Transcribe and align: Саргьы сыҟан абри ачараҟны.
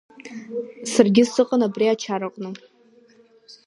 Саргьы 0.91 1.23
сыҟан 1.31 1.61
абри 1.67 1.85
ачараҟны. 1.93 2.49